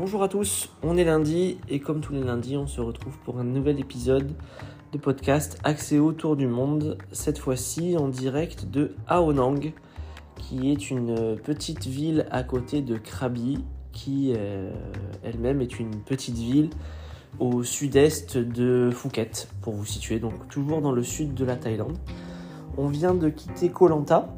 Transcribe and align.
Bonjour 0.00 0.22
à 0.22 0.28
tous, 0.28 0.70
on 0.84 0.96
est 0.96 1.02
lundi 1.02 1.58
et 1.68 1.80
comme 1.80 2.00
tous 2.00 2.12
les 2.12 2.22
lundis, 2.22 2.56
on 2.56 2.68
se 2.68 2.80
retrouve 2.80 3.18
pour 3.24 3.40
un 3.40 3.42
nouvel 3.42 3.80
épisode 3.80 4.30
de 4.92 4.98
podcast 4.98 5.58
axé 5.64 5.98
autour 5.98 6.36
du 6.36 6.46
monde, 6.46 6.98
cette 7.10 7.38
fois-ci 7.38 7.96
en 7.96 8.06
direct 8.06 8.70
de 8.70 8.94
Aonang, 9.08 9.72
qui 10.36 10.70
est 10.70 10.92
une 10.92 11.36
petite 11.42 11.86
ville 11.86 12.28
à 12.30 12.44
côté 12.44 12.80
de 12.80 12.96
Krabi, 12.96 13.64
qui 13.90 14.34
euh, 14.36 14.70
elle-même 15.24 15.60
est 15.60 15.80
une 15.80 15.96
petite 16.02 16.36
ville 16.36 16.70
au 17.40 17.64
sud-est 17.64 18.38
de 18.38 18.90
Phuket, 18.92 19.48
pour 19.62 19.72
vous 19.72 19.84
situer, 19.84 20.20
donc 20.20 20.48
toujours 20.48 20.80
dans 20.80 20.92
le 20.92 21.02
sud 21.02 21.34
de 21.34 21.44
la 21.44 21.56
Thaïlande. 21.56 21.98
On 22.76 22.86
vient 22.86 23.14
de 23.14 23.30
quitter 23.30 23.68
Koh 23.68 23.88
Lanta, 23.88 24.32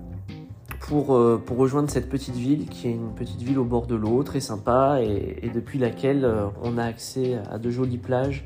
pour, 0.81 1.15
euh, 1.15 1.41
pour 1.45 1.59
rejoindre 1.59 1.91
cette 1.91 2.09
petite 2.09 2.35
ville 2.35 2.69
qui 2.69 2.89
est 2.89 2.93
une 2.93 3.15
petite 3.15 3.41
ville 3.41 3.59
au 3.59 3.65
bord 3.65 3.87
de 3.87 3.95
l'eau, 3.95 4.23
très 4.23 4.41
sympa 4.41 5.01
et, 5.03 5.51
depuis 5.55 5.79
laquelle 5.79 6.25
euh, 6.25 6.47
on 6.63 6.79
a 6.79 6.85
accès 6.85 7.39
à 7.51 7.59
de 7.59 7.71
jolies 7.71 7.99
plages 7.99 8.45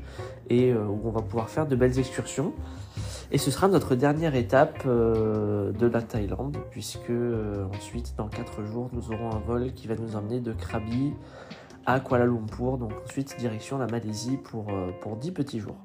et 0.49 0.71
euh, 0.71 0.85
où 0.85 1.01
on 1.05 1.11
va 1.11 1.21
pouvoir 1.21 1.49
faire 1.49 1.65
de 1.65 1.75
belles 1.75 1.97
excursions. 1.97 2.53
Et 3.31 3.37
ce 3.37 3.49
sera 3.51 3.67
notre 3.67 3.95
dernière 3.95 4.35
étape 4.35 4.85
de 4.85 5.87
la 5.87 6.01
Thaïlande 6.03 6.57
puisque 6.69 7.11
ensuite 7.75 8.13
dans 8.17 8.27
4 8.27 8.63
jours 8.63 8.89
nous 8.93 9.11
aurons 9.11 9.31
un 9.31 9.39
vol 9.39 9.73
qui 9.73 9.87
va 9.87 9.95
nous 9.95 10.15
emmener 10.15 10.39
de 10.39 10.53
Krabi 10.53 11.11
à 11.87 11.99
Kuala 11.99 12.25
Lumpur, 12.25 12.77
donc 12.77 12.91
ensuite 13.03 13.35
direction 13.39 13.79
la 13.79 13.87
Malaisie 13.87 14.37
pour, 14.37 14.67
pour 15.01 15.15
10 15.15 15.31
petits 15.31 15.59
jours. 15.59 15.75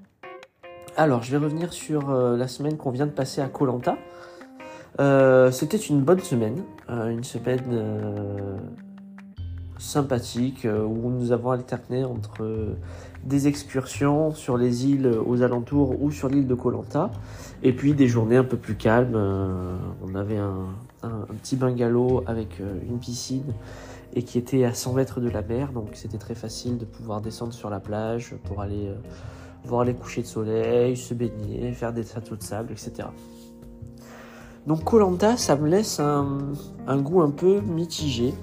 Alors 0.99 1.23
je 1.23 1.31
vais 1.31 1.39
revenir 1.39 1.73
sur 1.73 2.13
la 2.13 2.47
semaine 2.47 2.77
qu'on 2.77 2.91
vient 2.91 3.07
de 3.07 3.13
passer 3.13 3.41
à 3.41 3.49
Koh 3.49 3.65
Lanta. 3.65 3.97
Euh, 5.01 5.51
c'était 5.51 5.79
une 5.79 6.03
bonne 6.03 6.21
semaine, 6.21 6.63
euh, 6.91 7.09
une 7.09 7.25
semaine 7.25 7.65
euh, 7.73 8.59
sympathique 9.79 10.67
où 10.67 11.11
nous 11.11 11.33
avons 11.33 11.53
alterné 11.53 12.05
entre 12.05 12.77
des 13.25 13.49
excursions 13.49 14.31
sur 14.33 14.59
les 14.59 14.85
îles 14.87 15.07
aux 15.07 15.41
alentours 15.41 16.03
ou 16.03 16.11
sur 16.11 16.29
l'île 16.29 16.47
de 16.47 16.55
Koh 16.55 16.71
Lanta 16.71 17.11
et 17.63 17.73
puis 17.73 17.95
des 17.95 18.07
journées 18.07 18.37
un 18.37 18.45
peu 18.45 18.59
plus 18.59 18.75
calmes. 18.75 19.17
on 19.17 20.15
avait 20.15 20.37
un, 20.37 20.67
petit 21.43 21.57
bungalow 21.57 22.23
avec 22.27 22.59
une 22.59 22.99
piscine 22.99 23.55
et 24.13 24.23
qui 24.23 24.37
était 24.37 24.65
à 24.65 24.75
100 24.75 24.93
mètres 24.93 25.21
de 25.21 25.31
la 25.31 25.41
mer, 25.41 25.73
donc 25.73 25.93
c'était 25.95 26.19
très 26.19 26.35
facile 26.35 26.77
de 26.77 26.85
pouvoir 26.85 27.23
descendre 27.23 27.55
sur 27.55 27.71
la 27.71 27.81
plage 27.81 28.35
pour 28.45 28.61
aller 28.61 28.91
voir 29.65 29.85
les 29.85 29.95
couchers 29.95 30.23
de 30.23 30.27
soleil, 30.27 30.95
se 30.95 31.15
baigner, 31.15 31.73
faire 31.73 31.95
des 31.95 32.05
châteaux 32.05 32.37
de 32.37 32.43
sable, 32.43 32.73
etc. 32.73 33.09
Donc 34.67 34.85
Colanta, 34.85 35.37
ça 35.37 35.57
me 35.57 35.69
laisse 35.69 36.01
un, 36.01 36.99
goût 36.99 37.23
un 37.23 37.31
peu 37.31 37.61
mitigé. 37.61 38.35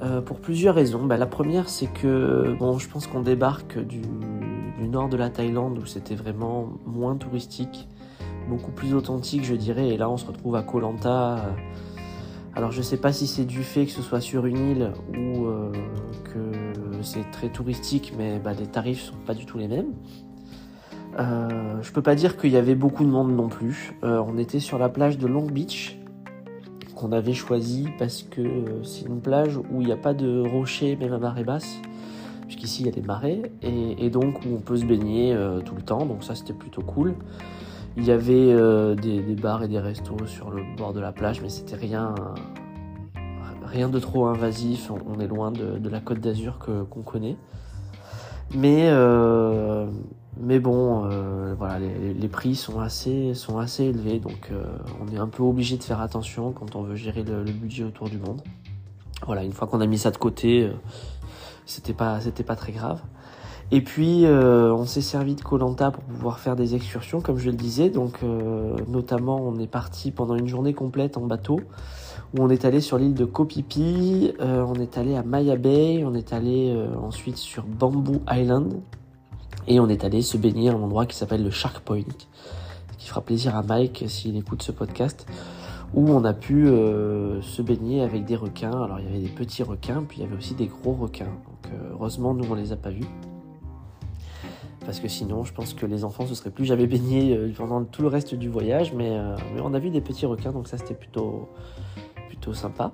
Euh, 0.00 0.20
pour 0.20 0.38
plusieurs 0.38 0.76
raisons. 0.76 1.04
Bah, 1.04 1.16
la 1.16 1.26
première, 1.26 1.68
c'est 1.68 1.92
que 1.92 2.54
bon, 2.56 2.78
je 2.78 2.88
pense 2.88 3.08
qu'on 3.08 3.20
débarque 3.20 3.78
du, 3.78 4.00
nord 4.80 5.08
de 5.08 5.16
la 5.16 5.28
Thaïlande 5.28 5.76
où 5.78 5.86
c'était 5.86 6.14
vraiment 6.14 6.68
moins 6.86 7.16
touristique, 7.16 7.88
beaucoup 8.48 8.70
plus 8.70 8.94
authentique, 8.94 9.44
je 9.44 9.56
dirais. 9.56 9.88
Et 9.88 9.96
là, 9.96 10.08
on 10.08 10.16
se 10.16 10.24
retrouve 10.24 10.54
à 10.54 10.62
Koh 10.62 10.78
Lanta. 10.78 11.52
Alors, 12.54 12.70
je 12.70 12.80
sais 12.80 12.96
pas 12.96 13.12
si 13.12 13.26
c'est 13.26 13.44
du 13.44 13.64
fait 13.64 13.86
que 13.86 13.92
ce 13.92 14.02
soit 14.02 14.20
sur 14.20 14.46
une 14.46 14.70
île 14.70 14.92
ou 15.10 15.46
euh, 15.46 15.72
que 16.24 17.02
c'est 17.02 17.28
très 17.32 17.48
touristique, 17.48 18.12
mais 18.16 18.38
bah, 18.38 18.52
les 18.52 18.66
tarifs 18.66 19.02
sont 19.02 19.18
pas 19.26 19.34
du 19.34 19.46
tout 19.46 19.58
les 19.58 19.68
mêmes. 19.68 19.92
Euh, 21.18 21.82
je 21.82 21.92
peux 21.92 22.02
pas 22.02 22.14
dire 22.14 22.36
qu'il 22.36 22.50
y 22.50 22.56
avait 22.56 22.74
beaucoup 22.74 23.04
de 23.04 23.10
monde 23.10 23.34
non 23.34 23.48
plus. 23.48 23.94
Euh, 24.04 24.22
on 24.26 24.38
était 24.38 24.60
sur 24.60 24.78
la 24.78 24.88
plage 24.88 25.18
de 25.18 25.26
Long 25.26 25.46
Beach 25.46 25.98
qu'on 26.94 27.12
avait 27.12 27.34
choisi 27.34 27.88
parce 27.98 28.22
que 28.22 28.40
euh, 28.40 28.82
c'est 28.82 29.06
une 29.06 29.20
plage 29.20 29.56
où 29.56 29.80
il 29.80 29.86
n'y 29.86 29.92
a 29.92 29.96
pas 29.96 30.14
de 30.14 30.40
rochers 30.40 30.96
même 30.96 31.12
à 31.12 31.18
marée 31.18 31.44
basse 31.44 31.80
puisqu'ici 32.42 32.82
il 32.82 32.86
y 32.86 32.88
a 32.88 32.92
des 32.92 33.02
marées 33.02 33.52
et, 33.62 34.10
donc 34.10 34.40
où 34.44 34.54
on 34.56 34.60
peut 34.60 34.76
se 34.76 34.84
baigner 34.84 35.36
tout 35.66 35.74
le 35.74 35.82
temps 35.82 36.06
donc 36.06 36.24
ça 36.24 36.34
c'était 36.34 36.54
plutôt 36.54 36.80
cool. 36.82 37.14
Il 37.96 38.04
y 38.04 38.10
avait 38.10 38.54
des, 38.96 39.20
bars 39.34 39.62
et 39.62 39.68
des 39.68 39.78
restos 39.78 40.26
sur 40.26 40.50
le 40.50 40.62
bord 40.76 40.94
de 40.94 41.00
la 41.00 41.12
plage 41.12 41.42
mais 41.42 41.50
c'était 41.50 41.76
rien 41.76 42.14
rien 43.64 43.90
de 43.90 43.98
trop 43.98 44.26
invasif. 44.26 44.90
On, 44.90 45.20
est 45.20 45.26
loin 45.26 45.50
de, 45.50 45.88
la 45.90 46.00
côte 46.00 46.20
d'Azur 46.20 46.58
qu'on 46.58 47.02
connaît. 47.02 47.36
Mais 48.54 48.88
mais 50.36 50.60
bon, 50.60 51.04
euh, 51.06 51.54
voilà, 51.58 51.78
les, 51.78 52.28
prix 52.28 52.54
sont 52.54 52.78
assez, 52.80 53.34
sont 53.34 53.58
assez 53.58 53.84
élevés, 53.84 54.20
donc 54.20 54.50
euh, 54.52 54.64
on 55.00 55.12
est 55.12 55.18
un 55.18 55.26
peu 55.26 55.42
obligé 55.42 55.76
de 55.76 55.82
faire 55.82 56.00
attention 56.00 56.52
quand 56.52 56.76
on 56.76 56.82
veut 56.82 56.94
gérer 56.94 57.24
le, 57.24 57.42
budget 57.44 57.84
autour 57.84 58.08
du 58.08 58.18
monde. 58.18 58.42
Voilà, 59.26 59.42
une 59.42 59.52
fois 59.52 59.66
qu'on 59.66 59.80
a 59.80 59.86
mis 59.86 59.98
ça 59.98 60.12
de 60.12 60.16
côté, 60.16 60.62
euh, 60.62 60.72
c'était 61.66 61.92
pas, 61.92 62.20
c'était 62.20 62.44
pas 62.44 62.54
très 62.54 62.72
grave. 62.72 63.00
Et 63.70 63.82
puis, 63.82 64.24
on 64.26 64.86
s'est 64.86 65.02
servi 65.02 65.34
de 65.34 65.42
Colanta 65.42 65.90
pour 65.90 66.02
pouvoir 66.02 66.38
faire 66.38 66.56
des 66.56 66.74
excursions, 66.74 67.20
comme 67.20 67.36
je 67.36 67.50
le 67.50 67.56
disais. 67.56 67.90
Donc, 67.90 68.20
notamment, 68.88 69.42
on 69.42 69.58
est 69.58 69.66
parti 69.66 70.10
pendant 70.10 70.36
une 70.36 70.48
journée 70.48 70.72
complète 70.72 71.18
en 71.18 71.26
bateau, 71.26 71.60
où 72.32 72.42
on 72.42 72.48
est 72.48 72.64
allé 72.64 72.80
sur 72.80 72.96
l'île 72.96 73.12
de 73.12 73.26
Kopipi, 73.26 74.32
on 74.40 74.72
est 74.76 74.96
allé 74.96 75.16
à 75.16 75.22
Maya 75.22 75.56
Bay, 75.56 76.02
on 76.02 76.14
est 76.14 76.32
allé 76.32 76.74
ensuite 77.02 77.36
sur 77.36 77.64
Bamboo 77.64 78.22
Island, 78.30 78.72
et 79.68 79.80
on 79.80 79.88
est 79.88 80.02
allé 80.02 80.22
se 80.22 80.36
baigner 80.36 80.70
à 80.70 80.72
un 80.72 80.82
endroit 80.82 81.06
qui 81.06 81.14
s'appelle 81.14 81.44
le 81.44 81.50
Shark 81.50 81.80
Point, 81.80 82.02
qui 82.96 83.08
fera 83.08 83.20
plaisir 83.20 83.54
à 83.54 83.62
Mike 83.62 84.04
s'il 84.08 84.36
écoute 84.36 84.62
ce 84.62 84.72
podcast, 84.72 85.26
où 85.94 86.08
on 86.08 86.24
a 86.24 86.32
pu 86.32 86.66
euh, 86.66 87.42
se 87.42 87.60
baigner 87.60 88.02
avec 88.02 88.24
des 88.24 88.34
requins. 88.34 88.82
Alors 88.82 88.98
il 88.98 89.04
y 89.04 89.08
avait 89.08 89.20
des 89.20 89.28
petits 89.28 89.62
requins, 89.62 90.02
puis 90.08 90.18
il 90.18 90.24
y 90.24 90.26
avait 90.26 90.36
aussi 90.36 90.54
des 90.54 90.66
gros 90.66 90.94
requins. 90.94 91.26
Donc 91.26 91.72
euh, 91.72 91.90
heureusement, 91.92 92.32
nous 92.32 92.44
on 92.50 92.54
les 92.54 92.72
a 92.72 92.76
pas 92.76 92.90
vus. 92.90 93.06
Parce 94.86 95.00
que 95.00 95.08
sinon, 95.08 95.44
je 95.44 95.52
pense 95.52 95.74
que 95.74 95.84
les 95.84 96.02
enfants 96.02 96.26
se 96.26 96.34
seraient 96.34 96.50
plus 96.50 96.64
jamais 96.64 96.86
baignés 96.86 97.36
euh, 97.36 97.52
pendant 97.54 97.84
tout 97.84 98.00
le 98.00 98.08
reste 98.08 98.34
du 98.34 98.48
voyage. 98.48 98.94
Mais, 98.94 99.20
on 99.62 99.74
a 99.74 99.78
vu 99.78 99.90
des 99.90 100.00
petits 100.00 100.24
requins, 100.24 100.52
donc 100.52 100.66
ça 100.66 100.78
c'était 100.78 100.94
plutôt 100.94 101.48
sympa. 102.54 102.92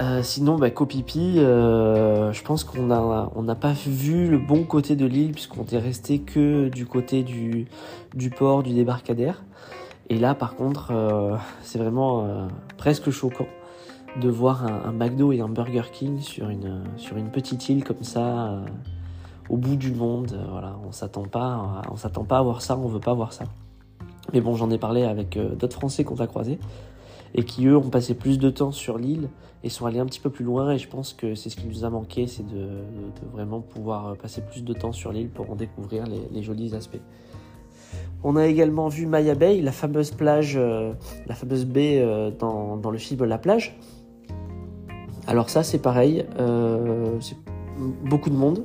Euh, 0.00 0.22
sinon, 0.22 0.56
bah, 0.56 0.70
Kopipi, 0.70 1.34
euh, 1.38 2.32
je 2.32 2.42
pense 2.42 2.64
qu'on 2.64 2.86
n'a 2.86 3.30
on 3.34 3.42
n'a 3.42 3.54
pas 3.54 3.72
vu 3.72 4.28
le 4.28 4.38
bon 4.38 4.64
côté 4.64 4.96
de 4.96 5.04
l'île 5.04 5.32
puisqu'on 5.32 5.66
est 5.66 5.78
resté 5.78 6.20
que 6.20 6.68
du 6.68 6.86
côté 6.86 7.22
du, 7.22 7.66
du 8.14 8.30
port, 8.30 8.62
du 8.62 8.72
débarcadère. 8.72 9.42
Et 10.08 10.18
là, 10.18 10.34
par 10.34 10.56
contre, 10.56 10.90
euh, 10.90 11.36
c'est 11.62 11.78
vraiment 11.78 12.48
presque 12.78 13.10
choquant 13.10 13.46
de 14.20 14.28
voir 14.28 14.64
un, 14.64 14.92
McDo 14.92 15.32
et 15.32 15.40
un 15.40 15.48
Burger 15.48 15.84
King 15.92 16.20
sur 16.20 16.48
une, 16.48 16.82
sur 16.96 17.16
une 17.16 17.30
petite 17.30 17.68
île 17.68 17.84
comme 17.84 18.02
ça, 18.02 18.58
au 19.48 19.56
bout 19.56 19.76
du 19.76 19.92
monde. 19.92 20.36
voilà, 20.50 20.76
on 20.84 20.90
s'attend 20.90 21.24
pas, 21.24 21.82
on 21.92 21.96
s'attend 21.96 22.24
pas 22.24 22.38
à 22.38 22.42
voir 22.42 22.60
ça, 22.60 22.76
on 22.76 22.88
veut 22.88 22.98
pas 22.98 23.14
voir 23.14 23.32
ça. 23.32 23.44
Mais 24.32 24.40
bon, 24.40 24.56
j'en 24.56 24.70
ai 24.70 24.78
parlé 24.78 25.04
avec 25.04 25.38
d'autres 25.38 25.76
Français 25.76 26.02
qu'on 26.02 26.16
a 26.16 26.26
croisés 26.26 26.58
et 27.34 27.44
qui 27.44 27.66
eux 27.66 27.76
ont 27.76 27.90
passé 27.90 28.14
plus 28.14 28.38
de 28.38 28.50
temps 28.50 28.72
sur 28.72 28.98
l'île 28.98 29.28
et 29.62 29.68
sont 29.68 29.86
allés 29.86 29.98
un 29.98 30.06
petit 30.06 30.20
peu 30.20 30.30
plus 30.30 30.44
loin 30.44 30.72
et 30.72 30.78
je 30.78 30.88
pense 30.88 31.12
que 31.12 31.34
c'est 31.34 31.50
ce 31.50 31.56
qui 31.56 31.66
nous 31.66 31.84
a 31.84 31.90
manqué, 31.90 32.26
c'est 32.26 32.46
de, 32.46 32.68
vraiment 33.32 33.60
pouvoir 33.60 34.16
passer 34.16 34.40
plus 34.40 34.64
de 34.64 34.72
temps 34.72 34.92
sur 34.92 35.12
l'île 35.12 35.28
pour 35.28 35.50
en 35.50 35.54
découvrir 35.54 36.04
les, 36.06 36.42
jolis 36.42 36.74
aspects. 36.74 37.00
On 38.22 38.36
a 38.36 38.46
également 38.46 38.88
vu 38.88 39.06
Maya 39.06 39.34
Bay, 39.34 39.60
la 39.60 39.72
fameuse 39.72 40.10
plage, 40.10 40.54
euh, 40.56 40.92
la 41.26 41.34
fameuse 41.34 41.64
baie 41.64 42.00
euh, 42.00 42.30
dans, 42.30 42.90
le 42.90 42.98
film 42.98 43.24
La 43.24 43.38
plage. 43.38 43.78
Alors 45.26 45.50
ça 45.50 45.62
c'est 45.62 45.78
pareil, 45.78 46.24
euh, 46.38 47.16
c'est 47.20 47.36
beaucoup 48.04 48.30
de 48.30 48.36
monde. 48.36 48.62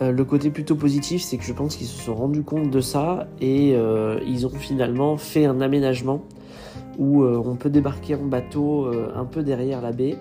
le 0.00 0.24
côté 0.24 0.50
plutôt 0.50 0.74
positif, 0.74 1.22
c'est 1.22 1.38
que 1.38 1.44
je 1.44 1.52
pense 1.52 1.76
qu'ils 1.76 1.86
se 1.86 2.02
sont 2.02 2.14
rendus 2.14 2.42
compte 2.42 2.70
de 2.70 2.80
ça 2.80 3.28
et 3.40 3.74
ils 4.26 4.46
ont 4.46 4.50
finalement 4.50 5.16
fait 5.16 5.46
un 5.46 5.60
aménagement 5.60 6.22
où 6.98 7.22
euh, 7.22 7.42
on 7.44 7.56
peut 7.56 7.70
débarquer 7.70 8.14
en 8.14 8.24
bateau 8.24 8.86
euh, 8.86 9.12
un 9.14 9.24
peu 9.24 9.42
derrière 9.42 9.80
la 9.80 9.92
baie 9.92 10.16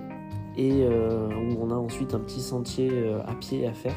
et 0.58 0.72
euh, 0.84 1.28
où 1.30 1.58
on 1.62 1.72
a 1.72 1.76
ensuite 1.76 2.14
un 2.14 2.20
petit 2.20 2.42
sentier 2.42 2.92
à 3.28 3.34
pied 3.34 3.68
à 3.68 3.74
faire 3.74 3.96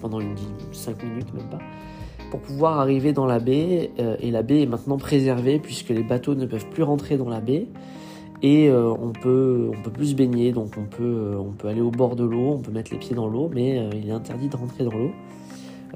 pendant 0.00 0.20
une 0.20 0.36
5 0.72 1.02
minutes 1.02 1.34
même 1.34 1.48
pas 1.48 1.58
pour 2.30 2.40
pouvoir 2.40 2.78
arriver 2.78 3.12
dans 3.12 3.26
la 3.26 3.38
baie 3.38 3.90
et 4.20 4.30
la 4.30 4.42
baie 4.42 4.62
est 4.62 4.66
maintenant 4.66 4.96
préservée 4.96 5.58
puisque 5.58 5.90
les 5.90 6.02
bateaux 6.02 6.34
ne 6.34 6.46
peuvent 6.46 6.68
plus 6.70 6.82
rentrer 6.82 7.16
dans 7.16 7.28
la 7.28 7.40
baie 7.40 7.66
et 8.42 8.70
on 8.70 9.10
peut 9.10 9.70
on 9.76 9.82
peut 9.82 9.90
plus 9.90 10.08
se 10.08 10.14
baigner 10.14 10.52
donc 10.52 10.72
on 10.76 10.84
peut 10.84 11.36
on 11.38 11.52
peut 11.52 11.68
aller 11.68 11.80
au 11.80 11.90
bord 11.90 12.14
de 12.14 12.24
l'eau 12.24 12.52
on 12.54 12.58
peut 12.58 12.72
mettre 12.72 12.92
les 12.92 12.98
pieds 12.98 13.16
dans 13.16 13.28
l'eau 13.28 13.50
mais 13.52 13.88
il 13.92 14.08
est 14.08 14.12
interdit 14.12 14.48
de 14.48 14.56
rentrer 14.56 14.84
dans 14.84 14.96
l'eau 14.96 15.10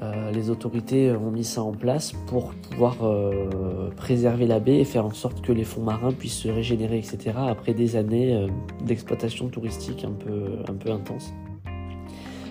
euh, 0.03 0.31
les 0.31 0.51
autorités 0.51 1.13
ont 1.13 1.31
mis 1.31 1.45
ça 1.45 1.63
en 1.63 1.73
place 1.73 2.13
pour 2.27 2.55
pouvoir 2.55 2.97
euh, 3.03 3.91
préserver 3.97 4.47
la 4.47 4.59
baie 4.59 4.79
et 4.79 4.85
faire 4.85 5.05
en 5.05 5.13
sorte 5.13 5.43
que 5.43 5.53
les 5.53 5.65
fonds 5.65 5.83
marins 5.83 6.13
puissent 6.13 6.39
se 6.39 6.49
régénérer, 6.49 6.99
etc. 6.99 7.33
après 7.37 7.75
des 7.75 7.97
années 7.97 8.35
euh, 8.35 8.47
d'exploitation 8.85 9.49
touristique 9.49 10.05
un 10.05 10.13
peu, 10.13 10.45
un 10.69 10.75
peu 10.75 10.91
intense. 10.91 11.33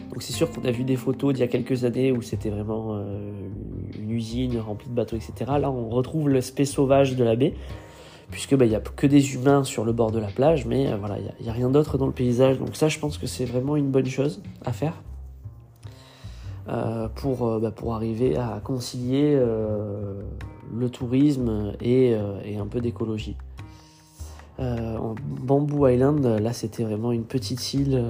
Donc 0.10 0.22
c'est 0.22 0.34
sûr 0.34 0.52
qu'on 0.52 0.64
a 0.66 0.72
vu 0.72 0.84
des 0.84 0.96
photos 0.96 1.34
d'il 1.34 1.42
y 1.42 1.44
a 1.44 1.48
quelques 1.48 1.86
années 1.86 2.12
où 2.12 2.22
c'était 2.22 2.50
vraiment 2.50 3.00
une 3.98 4.10
usine 4.10 4.58
remplie 4.58 4.90
de 4.90 4.96
bateaux, 4.96 5.16
etc. 5.16 5.52
Là, 5.60 5.70
on 5.70 5.90
retrouve 5.90 6.30
l'aspect 6.30 6.66
sauvage 6.66 7.16
de 7.16 7.24
la 7.24 7.36
baie, 7.36 7.54
puisque 8.32 8.56
bah, 8.56 8.66
il 8.66 8.70
n'y 8.70 8.76
a 8.76 8.80
que 8.80 9.06
des 9.06 9.36
humains 9.36 9.64
sur 9.64 9.86
le 9.86 9.94
bord 9.94 10.10
de 10.10 10.18
la 10.18 10.30
plage, 10.30 10.66
mais 10.66 10.92
voilà, 10.98 11.20
il 11.20 11.44
n'y 11.44 11.50
a, 11.50 11.54
rien 11.54 11.70
d'autre 11.70 12.00
dans 12.00 12.08
le 12.08 12.12
paysage. 12.12 12.58
Donc 12.58 12.76
ça, 12.76 12.88
je 12.88 12.98
pense 12.98 13.20
que 13.20 13.28
c'est 13.28 13.46
vraiment 13.46 13.76
une 13.76 13.92
bonne 13.92 14.08
chose 14.08 14.42
à 14.66 14.74
faire. 14.74 14.96
Pour, 17.16 17.60
bah, 17.60 17.72
pour 17.72 17.96
arriver 17.96 18.38
à 18.38 18.62
concilier 18.64 19.36
le 19.36 20.90
tourisme 20.90 21.74
et, 21.82 22.16
un 22.16 22.68
peu 22.68 22.82
d'écologie. 22.82 23.38
Bamboo 24.58 25.88
Island, 25.88 26.26
là 26.26 26.54
c'était 26.54 26.84
vraiment 26.84 27.12
une 27.12 27.24
petite 27.24 27.74
île 27.74 28.04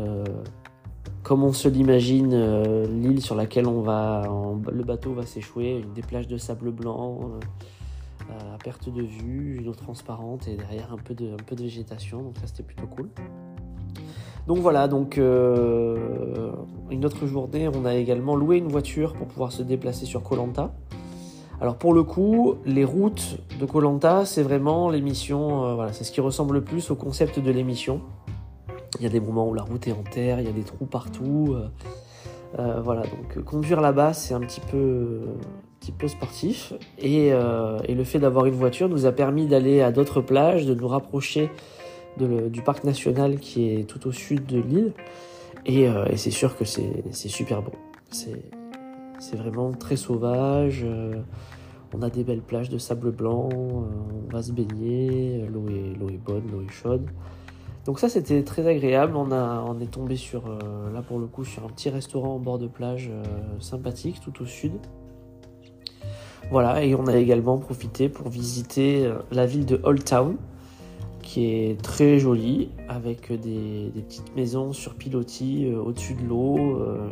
comme 1.23 1.43
on 1.43 1.53
se 1.53 1.67
l'imagine, 1.67 2.83
l'île 2.85 3.21
sur 3.21 3.35
laquelle 3.35 3.67
on 3.67 3.81
va, 3.81 4.23
le 4.71 4.83
bateau 4.83 5.13
va 5.13 5.25
s'échouer, 5.25 5.85
des 5.93 6.01
plages 6.01 6.27
de 6.27 6.37
sable 6.37 6.71
blanc, 6.71 7.39
à 8.29 8.57
perte 8.57 8.89
de 8.89 9.01
vue, 9.01 9.57
une 9.59 9.67
eau 9.67 9.73
transparente 9.73 10.47
et 10.47 10.55
derrière 10.55 10.93
un 10.93 10.97
peu 10.97 11.13
de, 11.13 11.33
un 11.33 11.43
peu 11.45 11.55
de 11.55 11.63
végétation, 11.63 12.21
donc 12.21 12.37
ça 12.37 12.47
c'était 12.47 12.63
plutôt 12.63 12.87
cool. 12.87 13.09
Donc 14.49 14.57
voilà, 14.57 14.87
donc 14.87 15.19
euh, 15.19 16.51
une 16.89 17.05
autre 17.05 17.27
journée, 17.27 17.67
on 17.67 17.85
a 17.85 17.93
également 17.93 18.35
loué 18.35 18.57
une 18.57 18.67
voiture 18.67 19.13
pour 19.13 19.27
pouvoir 19.27 19.51
se 19.51 19.61
déplacer 19.61 20.07
sur 20.07 20.23
Colanta. 20.23 20.73
Alors 21.61 21.75
pour 21.75 21.93
le 21.93 22.01
coup, 22.01 22.55
les 22.65 22.83
routes 22.83 23.37
de 23.59 23.65
Colanta, 23.67 24.25
c'est 24.25 24.41
vraiment 24.41 24.89
l'émission, 24.89 25.65
euh, 25.65 25.75
voilà, 25.75 25.93
c'est 25.93 26.03
ce 26.03 26.11
qui 26.11 26.19
ressemble 26.19 26.55
le 26.55 26.63
plus 26.63 26.89
au 26.89 26.95
concept 26.95 27.39
de 27.39 27.51
l'émission. 27.51 28.01
Il 28.97 29.03
y 29.03 29.05
a 29.05 29.09
des 29.09 29.19
moments 29.19 29.47
où 29.47 29.53
la 29.53 29.61
route 29.61 29.87
est 29.87 29.91
en 29.91 30.01
terre, 30.01 30.39
il 30.39 30.47
y 30.47 30.49
a 30.49 30.51
des 30.51 30.63
trous 30.63 30.87
partout. 30.87 31.55
Euh, 32.57 32.81
voilà, 32.81 33.03
donc 33.03 33.43
conduire 33.43 33.81
là-bas, 33.81 34.13
c'est 34.13 34.33
un 34.33 34.39
petit 34.39 34.61
peu, 34.61 35.19
petit 35.79 35.91
peu 35.91 36.07
sportif. 36.07 36.73
Et, 36.97 37.27
et 37.27 37.93
le 37.93 38.03
fait 38.03 38.17
d'avoir 38.17 38.47
une 38.47 38.55
voiture 38.55 38.89
nous 38.89 39.05
a 39.05 39.11
permis 39.11 39.45
d'aller 39.45 39.81
à 39.81 39.91
d'autres 39.91 40.21
plages, 40.21 40.65
de 40.65 40.73
nous 40.73 40.87
rapprocher 40.87 41.51
du 42.27 42.61
parc 42.61 42.83
national 42.83 43.39
qui 43.39 43.69
est 43.69 43.83
tout 43.83 44.07
au 44.07 44.11
sud 44.11 44.45
de 44.45 44.59
l'île. 44.59 44.93
Et, 45.65 45.87
euh, 45.87 46.05
c'est 46.15 46.31
sûr 46.31 46.57
que 46.57 46.65
c'est 46.65 47.11
super 47.11 47.61
beau. 47.61 47.73
C'est 48.11 49.35
vraiment 49.35 49.71
très 49.71 49.95
sauvage. 49.95 50.81
Euh, 50.83 51.15
on 51.93 52.01
a 52.01 52.09
des 52.09 52.23
belles 52.23 52.41
plages 52.41 52.69
de 52.69 52.77
sable 52.77 53.11
blanc. 53.11 53.49
on 53.53 54.31
va 54.31 54.41
se 54.41 54.51
baigner. 54.51 55.45
L'eau 55.51 55.67
est, 55.69 56.13
est 56.13 56.17
bonne, 56.17 56.43
l'eau 56.51 56.61
est 56.61 56.71
chaude. 56.71 57.07
Donc 57.85 57.99
ça 57.99 58.09
c'était 58.09 58.43
très 58.43 58.67
agréable. 58.67 59.15
On, 59.15 59.31
a, 59.31 59.63
on 59.67 59.79
est 59.79 59.91
tombé 59.91 60.15
sur, 60.15 60.43
là 60.93 61.01
pour 61.01 61.19
le 61.19 61.25
coup, 61.25 61.43
sur 61.43 61.65
un 61.65 61.69
petit 61.69 61.89
restaurant 61.89 62.35
en 62.35 62.39
bord 62.39 62.59
de 62.59 62.67
plage 62.67 63.11
sympathique 63.59 64.19
tout 64.21 64.43
au 64.43 64.45
sud. 64.45 64.73
Voilà, 66.51 66.83
et 66.83 66.95
on 66.95 67.05
a 67.05 67.15
également 67.15 67.59
profité 67.59 68.09
pour 68.09 68.29
visiter 68.29 69.05
euh, 69.05 69.19
la 69.31 69.45
ville 69.45 69.67
de 69.67 69.79
Old 69.83 70.03
Town, 70.03 70.35
qui 71.29 71.45
est 71.45 71.79
très 71.79 72.17
jolie, 72.17 72.69
avec 72.87 73.31
des, 73.31 73.91
petites 73.93 74.35
maisons 74.35 74.73
sur 74.73 74.95
pilotis 74.95 75.67
euh, 75.67 75.79
au-dessus 75.79 76.15
de 76.15 76.27
l'eau, 76.27 76.57
euh, 76.57 77.07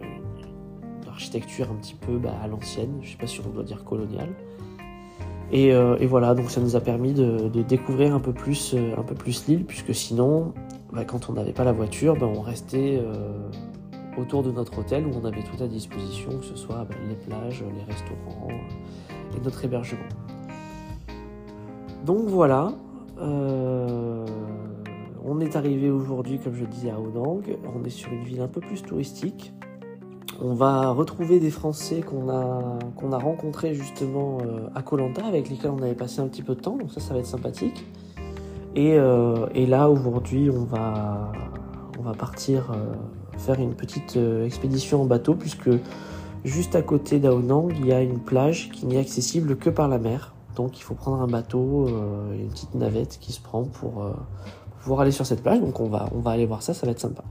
une 1.04 1.08
architecture 1.08 1.70
un 1.70 1.76
petit 1.76 1.94
peu 1.94 2.18
bah, 2.18 2.34
à 2.42 2.48
l'ancienne, 2.48 2.98
je 3.02 3.10
ne 3.10 3.12
sais 3.12 3.18
pas 3.20 3.28
si 3.28 3.42
on 3.42 3.50
doit 3.52 3.64
dire 3.64 3.84
coloniale. 3.84 4.30
Et, 5.52 5.72
voilà, 6.08 6.34
donc 6.34 6.50
ça 6.50 6.60
nous 6.60 6.76
a 6.76 6.82
permis 6.82 7.14
de, 7.14 7.48
découvrir 7.62 8.16
un 8.16 8.20
peu 8.20 8.34
plus, 8.34 8.76
un 8.76 9.04
peu 9.04 9.14
plus 9.14 9.48
l'île, 9.48 9.66
puisque 9.66 9.94
sinon, 9.94 10.52
bah, 10.92 11.06
quand 11.06 11.30
on 11.30 11.34
n'avait 11.34 11.54
pas 11.54 11.64
la 11.64 11.72
voiture, 11.72 12.16
bah, 12.18 12.26
on 12.26 12.42
restait 12.42 13.00
autour 14.18 14.42
de 14.42 14.52
notre 14.52 14.80
hôtel 14.80 15.06
où 15.06 15.12
on 15.22 15.26
avait 15.26 15.44
tout 15.44 15.64
à 15.64 15.68
disposition, 15.68 16.32
que 16.40 16.46
ce 16.46 16.56
soit 16.56 16.88
les 17.08 17.16
plages, 17.16 17.64
les 17.64 17.84
restaurants 17.84 18.48
et 19.38 19.40
notre 19.42 19.64
hébergement. 19.64 20.10
Donc 22.04 22.26
voilà, 22.28 22.74
euh, 23.20 24.26
on 25.24 25.40
est 25.40 25.56
arrivé 25.56 25.90
aujourd'hui, 25.90 26.40
comme 26.40 26.56
je 26.56 26.66
dis, 26.66 26.90
à 26.90 27.00
Onang. 27.00 27.44
On 27.76 27.84
est 27.84 27.90
sur 27.90 28.12
une 28.12 28.24
ville 28.24 28.42
un 28.42 28.48
peu 28.48 28.62
plus 28.62 28.82
touristique. 28.82 29.54
On 30.42 30.54
va 30.54 30.92
retrouver 30.92 31.40
des 31.40 31.50
Français 31.50 32.02
qu'on 32.02 32.30
a, 32.30 33.18
rencontrés 33.18 33.74
justement 33.74 34.38
euh, 34.42 34.68
à 34.76 34.82
Colanta, 34.82 35.26
avec 35.26 35.50
lesquels 35.50 35.72
on 35.72 35.82
avait 35.82 35.96
passé 35.96 36.22
un 36.22 36.28
petit 36.28 36.44
peu 36.44 36.54
de 36.54 36.62
temps, 36.62 36.78
donc 36.78 36.92
ça, 36.92 37.00
ça 37.00 37.14
va 37.14 37.20
être 37.20 37.26
sympathique. 37.26 37.86
Et, 38.76 38.94
euh, 38.94 39.48
là, 39.56 39.90
aujourd'hui, 39.90 40.52
on 40.52 40.64
va, 40.64 41.32
on 41.98 42.04
va 42.04 42.14
partir 42.14 42.76
faire 43.38 43.60
une 43.60 43.74
petite 43.74 44.18
expédition 44.46 45.02
en 45.02 45.06
bateau, 45.06 45.34
puisque 45.34 45.70
Juste 46.48 46.76
à 46.76 46.82
côté 46.82 47.20
d'Aonang, 47.20 47.74
il 47.78 47.88
y 47.88 47.92
a 47.92 48.02
une 48.02 48.20
plage 48.20 48.70
qui 48.72 48.86
n'est 48.86 49.00
accessible 49.00 49.58
que 49.58 49.70
par 49.70 49.90
la 49.90 49.98
mer. 49.98 50.34
Donc 50.58 50.80
il 50.80 50.82
faut 50.82 50.96
prendre 50.96 51.22
un 51.22 51.28
bateau, 51.28 51.88
euh, 51.88 52.34
une 52.34 52.50
petite 52.50 52.74
navette 52.74 53.20
qui 53.22 53.32
se 53.32 53.40
prend 53.40 53.64
pour, 53.64 54.04
euh, 54.04 54.14
pouvoir 54.82 55.02
aller 55.02 55.12
sur 55.12 55.24
cette 55.24 55.44
plage. 55.44 55.60
Donc 55.60 55.80
on 55.80 55.88
va, 55.88 56.10
on 56.16 56.20
va 56.20 56.32
aller 56.32 56.48
voir 56.48 56.64
ça, 56.64 56.74
ça 56.74 56.88
va 56.88 56.94
être 56.94 57.00
sympa. 57.00 57.24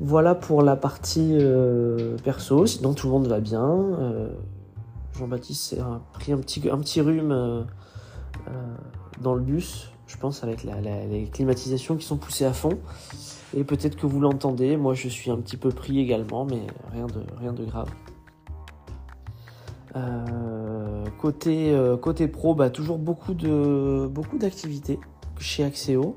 Voilà 0.00 0.34
pour 0.34 0.62
la 0.62 0.74
partie 0.74 1.38
euh, 1.40 2.16
perso, 2.24 2.66
sinon 2.66 2.94
tout 2.94 3.06
le 3.06 3.12
monde 3.12 3.28
va 3.28 3.38
bien. 3.38 3.96
Jean-Baptiste 5.16 5.76
a 5.78 6.00
pris 6.14 6.32
un 6.32 6.38
petit, 6.38 6.68
un 6.68 6.78
petit 6.78 7.00
rhume 7.00 7.64
dans 9.20 9.34
le 9.34 9.40
bus, 9.40 9.92
je 10.08 10.16
pense, 10.16 10.42
avec 10.42 10.64
les 10.64 11.28
climatisations 11.32 11.94
qui 11.94 12.04
sont 12.04 12.16
poussées 12.16 12.44
à 12.44 12.52
fond. 12.52 12.76
Et 13.56 13.62
peut-être 13.62 13.96
que 13.96 14.06
vous 14.06 14.18
l'entendez, 14.18 14.76
moi 14.76 14.94
je 14.94 15.08
suis 15.08 15.30
un 15.30 15.36
petit 15.36 15.56
peu 15.56 15.68
pris 15.68 16.00
également, 16.00 16.44
mais 16.44 16.66
rien 16.92 17.06
de, 17.06 17.22
rien 17.38 17.52
de 17.52 17.64
grave. 17.64 17.88
Côté, 21.24 21.72
euh, 21.72 21.96
côté 21.96 22.28
pro, 22.28 22.54
bah, 22.54 22.68
toujours 22.68 22.98
beaucoup 22.98 23.32
de 23.32 24.10
d'activités 24.38 24.98
chez 25.38 25.64
Axéo. 25.64 26.16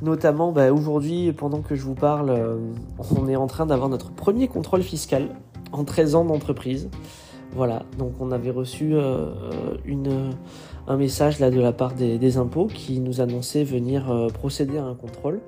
Notamment 0.00 0.50
bah, 0.50 0.72
aujourd'hui, 0.72 1.30
pendant 1.34 1.60
que 1.60 1.74
je 1.74 1.82
vous 1.82 1.94
parle, 1.94 2.30
euh, 2.30 2.56
on 3.14 3.28
est 3.28 3.36
en 3.36 3.46
train 3.46 3.66
d'avoir 3.66 3.90
notre 3.90 4.12
premier 4.12 4.48
contrôle 4.48 4.82
fiscal 4.82 5.28
en 5.72 5.84
13 5.84 6.14
ans 6.14 6.24
d'entreprise. 6.24 6.88
Voilà, 7.52 7.82
donc 7.98 8.14
on 8.18 8.30
avait 8.30 8.50
reçu 8.50 8.94
une, 9.84 10.30
un 10.90 10.96
message 10.96 11.38
de 11.38 11.60
la 11.60 11.72
part 11.72 11.94
des, 11.94 12.36
impôts 12.36 12.66
qui 12.66 12.98
nous 12.98 13.20
annonçait 13.20 13.62
venir 13.62 14.10
euh, 14.10 14.28
procéder 14.28 14.78
à 14.78 14.84
un 14.84 14.94
contrôle 14.94 15.40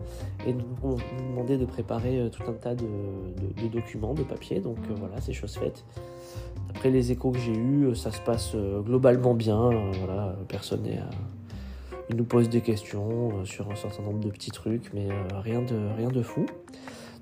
et 0.46 0.52
nous, 0.52 0.64
nous 0.84 0.98
demandait 1.30 1.58
de 1.58 1.64
préparer 1.64 2.20
euh, 2.20 2.28
tout 2.28 2.44
un 2.48 2.52
tas 2.52 2.76
de, 2.76 2.86
documents, 3.72 4.14
de 4.14 4.22
papiers. 4.22 4.60
Donc 4.60 4.76
euh, 4.88 4.94
voilà, 4.98 5.20
c'est 5.20 5.32
chose 5.32 5.56
faite. 5.56 5.84
Après 6.74 6.90
les 6.90 7.12
échos 7.12 7.30
que 7.30 7.38
j'ai 7.38 7.56
eus, 7.56 7.94
ça 7.94 8.10
se 8.10 8.20
passe 8.20 8.56
globalement 8.84 9.34
bien. 9.34 9.70
voilà, 10.04 10.36
personne 10.48 10.82
n'est 10.82 10.98
il 12.10 12.16
nous 12.16 12.24
pose 12.24 12.48
des 12.48 12.60
questions 12.60 13.44
sur 13.44 13.70
un 13.70 13.76
certain 13.76 14.02
nombre 14.02 14.18
de 14.18 14.28
petits 14.28 14.50
trucs, 14.50 14.90
mais 14.92 15.08
rien, 15.34 15.62
de, 15.62 15.76
rien 15.96 16.08
de 16.08 16.20
fou. 16.22 16.46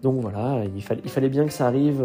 Donc 0.03 0.21
voilà, 0.21 0.65
il, 0.75 0.83
fallait, 0.83 1.29
bien 1.29 1.45
que 1.45 1.53
ça 1.53 1.67
arrive 1.67 2.03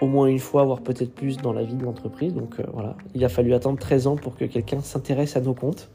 au 0.00 0.06
moins 0.06 0.26
une 0.26 0.38
fois, 0.38 0.64
voire 0.64 0.80
peut-être 0.80 1.14
plus 1.14 1.38
dans 1.38 1.52
la 1.52 1.64
vie 1.64 1.74
de 1.74 1.84
l'entreprise. 1.84 2.34
Donc 2.34 2.60
euh, 2.60 2.64
voilà, 2.72 2.96
il 3.14 3.24
a 3.24 3.28
fallu 3.28 3.54
attendre 3.54 3.78
13 3.78 4.06
ans 4.06 4.16
pour 4.16 4.36
que 4.36 4.44
quelqu'un 4.44 4.80
s'intéresse 4.80 5.36
à 5.36 5.40
nos 5.40 5.54
comptes. 5.54 5.90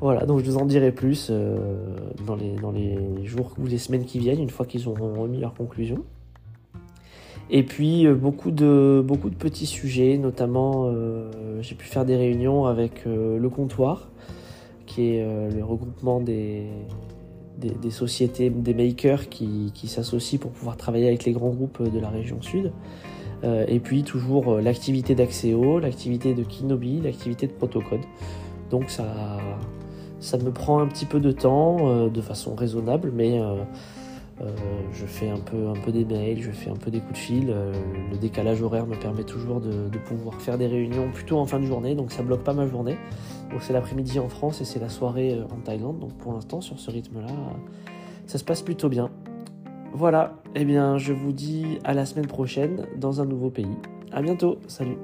Voilà, 0.00 0.24
donc 0.24 0.40
je 0.40 0.50
vous 0.50 0.56
en 0.56 0.64
dirai 0.64 0.92
plus 0.92 1.28
euh, 1.30 1.96
dans, 2.26 2.34
les, 2.34 2.54
dans 2.54 2.72
les 2.72 3.26
jours 3.26 3.52
ou 3.58 3.66
les 3.66 3.76
semaines 3.76 4.04
qui 4.04 4.18
viennent, 4.18 4.40
une 4.40 4.48
fois 4.48 4.64
qu'ils 4.64 4.88
auront 4.88 5.20
remis 5.20 5.38
leurs 5.38 5.54
conclusions. 5.54 6.04
Et 7.50 7.62
puis 7.62 8.06
euh, 8.06 8.14
beaucoup, 8.14 8.50
de, 8.50 9.02
beaucoup 9.04 9.30
de 9.30 9.34
petits 9.34 9.66
sujets, 9.66 10.16
notamment 10.18 10.92
j'ai 11.60 11.74
pu 11.74 11.86
faire 11.86 12.04
des 12.04 12.16
réunions 12.16 12.66
avec 12.66 13.04
le 13.04 13.48
comptoir, 13.48 14.10
qui 14.86 15.14
est 15.14 15.50
le 15.50 15.64
regroupement 15.64 16.20
des, 16.20 16.66
des, 17.58 17.90
sociétés, 17.90 18.50
des 18.50 18.74
makers 18.74 19.28
qui, 19.28 19.72
qui 19.74 19.88
s'associent 19.88 20.38
pour 20.38 20.50
pouvoir 20.50 20.76
travailler 20.76 21.06
avec 21.08 21.24
les 21.24 21.32
grands 21.32 21.50
groupes 21.50 21.82
de 21.82 21.98
la 22.00 22.08
région 22.08 22.40
sud. 22.40 22.72
Euh, 23.42 23.64
et 23.68 23.80
puis 23.80 24.02
toujours 24.02 24.52
euh, 24.52 24.60
l'activité 24.60 25.14
d'Axeo, 25.14 25.78
l'activité 25.78 26.34
de 26.34 26.42
Kinobi, 26.42 27.00
l'activité 27.00 27.46
de 27.46 27.52
Protocode. 27.52 28.00
Donc 28.70 28.90
ça, 28.90 29.38
ça 30.20 30.36
me 30.36 30.50
prend 30.50 30.80
un 30.80 30.86
petit 30.86 31.06
peu 31.06 31.20
de 31.20 31.32
temps, 31.32 31.78
euh, 31.80 32.08
de 32.10 32.20
façon 32.20 32.54
raisonnable, 32.54 33.10
mais 33.14 33.40
je 34.92 35.06
fais 35.06 35.28
un 35.28 35.38
peu, 35.38 35.68
un 35.68 35.74
peu 35.74 35.92
des 35.92 36.04
mails, 36.04 36.42
je 36.42 36.50
fais 36.50 36.70
un 36.70 36.76
peu 36.76 36.90
des 36.90 37.00
coups 37.00 37.12
de 37.12 37.18
fil. 37.18 37.46
le 38.10 38.16
décalage 38.16 38.62
horaire 38.62 38.86
me 38.86 38.96
permet 38.96 39.24
toujours 39.24 39.60
de, 39.60 39.88
pouvoir 40.06 40.40
faire 40.40 40.58
des 40.58 40.66
réunions 40.66 41.10
plutôt 41.10 41.38
en 41.38 41.46
fin 41.46 41.60
de 41.60 41.66
journée, 41.66 41.94
donc 41.94 42.10
ça 42.12 42.22
bloque 42.22 42.42
pas 42.42 42.54
ma 42.54 42.66
journée. 42.66 42.96
Donc 43.50 43.62
c'est 43.62 43.72
l'après-midi 43.72 44.18
en 44.18 44.28
France 44.28 44.60
et 44.60 44.64
c'est 44.64 44.80
la 44.80 44.88
soirée 44.88 45.38
en 45.50 45.60
Thaïlande. 45.60 45.98
Donc 45.98 46.14
pour 46.14 46.32
l'instant, 46.32 46.60
sur 46.60 46.78
ce 46.78 46.90
rythme-là, 46.90 47.32
ça 48.26 48.38
se 48.38 48.44
passe 48.44 48.62
plutôt 48.62 48.88
bien. 48.88 49.10
Voilà, 49.92 50.34
eh 50.54 50.64
bien 50.64 50.98
je 50.98 51.12
vous 51.12 51.32
dis 51.32 51.78
à 51.84 51.94
la 51.94 52.06
semaine 52.06 52.26
prochaine 52.26 52.86
dans 52.96 53.20
un 53.20 53.26
nouveau 53.26 53.50
pays. 53.50 53.76
À 54.12 54.22
bientôt, 54.22 54.58
salut 54.66 54.98